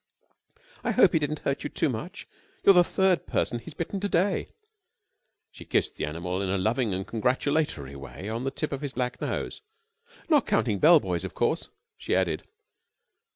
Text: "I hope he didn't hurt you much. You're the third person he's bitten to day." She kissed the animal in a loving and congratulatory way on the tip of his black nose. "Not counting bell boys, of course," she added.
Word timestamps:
"I 0.83 0.89
hope 0.93 1.13
he 1.13 1.19
didn't 1.19 1.41
hurt 1.45 1.61
you 1.79 1.87
much. 1.87 2.27
You're 2.65 2.73
the 2.73 2.83
third 2.83 3.27
person 3.27 3.59
he's 3.59 3.75
bitten 3.75 3.99
to 3.99 4.09
day." 4.09 4.47
She 5.51 5.63
kissed 5.63 5.95
the 5.95 6.05
animal 6.07 6.41
in 6.41 6.49
a 6.49 6.57
loving 6.57 6.91
and 6.91 7.05
congratulatory 7.05 7.95
way 7.95 8.27
on 8.27 8.43
the 8.43 8.49
tip 8.49 8.71
of 8.71 8.81
his 8.81 8.93
black 8.93 9.21
nose. 9.21 9.61
"Not 10.27 10.47
counting 10.47 10.79
bell 10.79 10.99
boys, 10.99 11.23
of 11.23 11.35
course," 11.35 11.69
she 11.99 12.15
added. 12.15 12.47